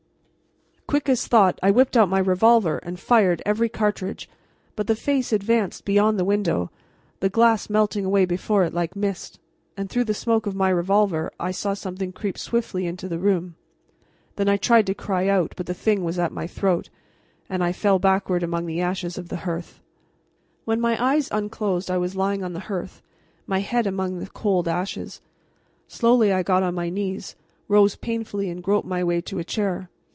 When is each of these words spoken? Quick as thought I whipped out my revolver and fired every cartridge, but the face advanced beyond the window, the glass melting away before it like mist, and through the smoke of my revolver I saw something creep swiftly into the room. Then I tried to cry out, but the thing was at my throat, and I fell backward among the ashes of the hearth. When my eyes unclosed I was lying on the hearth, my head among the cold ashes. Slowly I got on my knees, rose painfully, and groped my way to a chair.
Quick 0.87 1.07
as 1.07 1.25
thought 1.25 1.57
I 1.63 1.71
whipped 1.71 1.95
out 1.95 2.09
my 2.09 2.19
revolver 2.19 2.77
and 2.79 2.99
fired 2.99 3.41
every 3.45 3.69
cartridge, 3.69 4.29
but 4.75 4.87
the 4.87 4.95
face 4.95 5.31
advanced 5.31 5.85
beyond 5.85 6.19
the 6.19 6.25
window, 6.25 6.69
the 7.21 7.29
glass 7.29 7.69
melting 7.69 8.03
away 8.03 8.25
before 8.25 8.65
it 8.65 8.73
like 8.73 8.93
mist, 8.93 9.39
and 9.77 9.89
through 9.89 10.03
the 10.03 10.13
smoke 10.13 10.45
of 10.45 10.53
my 10.53 10.67
revolver 10.67 11.31
I 11.39 11.51
saw 11.51 11.73
something 11.75 12.11
creep 12.11 12.37
swiftly 12.37 12.87
into 12.87 13.07
the 13.07 13.19
room. 13.19 13.55
Then 14.35 14.49
I 14.49 14.57
tried 14.57 14.85
to 14.87 14.93
cry 14.93 15.29
out, 15.29 15.53
but 15.55 15.65
the 15.65 15.73
thing 15.73 16.03
was 16.03 16.19
at 16.19 16.33
my 16.33 16.45
throat, 16.45 16.89
and 17.47 17.63
I 17.63 17.71
fell 17.71 17.97
backward 17.97 18.43
among 18.43 18.65
the 18.65 18.81
ashes 18.81 19.17
of 19.17 19.29
the 19.29 19.37
hearth. 19.47 19.79
When 20.65 20.81
my 20.81 21.01
eyes 21.01 21.29
unclosed 21.31 21.89
I 21.89 21.97
was 21.99 22.17
lying 22.17 22.43
on 22.43 22.51
the 22.51 22.59
hearth, 22.67 23.01
my 23.47 23.59
head 23.59 23.87
among 23.87 24.19
the 24.19 24.27
cold 24.27 24.67
ashes. 24.67 25.21
Slowly 25.87 26.33
I 26.33 26.43
got 26.43 26.63
on 26.63 26.75
my 26.75 26.89
knees, 26.89 27.37
rose 27.69 27.95
painfully, 27.95 28.49
and 28.49 28.61
groped 28.61 28.85
my 28.85 29.01
way 29.05 29.21
to 29.21 29.39
a 29.39 29.45
chair. 29.45 29.87